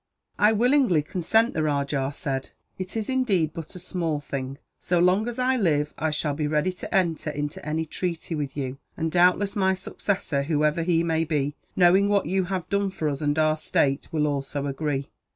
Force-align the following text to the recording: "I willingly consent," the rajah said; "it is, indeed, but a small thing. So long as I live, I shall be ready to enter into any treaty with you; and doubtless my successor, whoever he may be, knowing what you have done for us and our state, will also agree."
"I 0.39 0.51
willingly 0.51 1.03
consent," 1.03 1.53
the 1.53 1.61
rajah 1.61 2.11
said; 2.15 2.49
"it 2.79 2.97
is, 2.97 3.07
indeed, 3.07 3.51
but 3.53 3.75
a 3.75 3.77
small 3.77 4.19
thing. 4.19 4.57
So 4.79 4.97
long 4.97 5.27
as 5.27 5.37
I 5.37 5.57
live, 5.57 5.93
I 5.95 6.09
shall 6.09 6.33
be 6.33 6.47
ready 6.47 6.73
to 6.73 6.91
enter 6.91 7.29
into 7.29 7.63
any 7.63 7.85
treaty 7.85 8.33
with 8.33 8.57
you; 8.57 8.79
and 8.97 9.11
doubtless 9.11 9.55
my 9.55 9.75
successor, 9.75 10.41
whoever 10.41 10.81
he 10.81 11.03
may 11.03 11.23
be, 11.23 11.53
knowing 11.75 12.09
what 12.09 12.25
you 12.25 12.45
have 12.45 12.67
done 12.69 12.89
for 12.89 13.09
us 13.09 13.21
and 13.21 13.37
our 13.37 13.57
state, 13.57 14.07
will 14.11 14.25
also 14.25 14.65
agree." 14.65 15.11